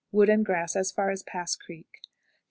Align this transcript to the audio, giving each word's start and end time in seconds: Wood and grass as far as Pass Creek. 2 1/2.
Wood 0.11 0.29
and 0.29 0.43
grass 0.43 0.75
as 0.75 0.91
far 0.91 1.11
as 1.11 1.21
Pass 1.21 1.55
Creek. 1.55 1.85
2 2.01 2.07
1/2. 2.07 2.07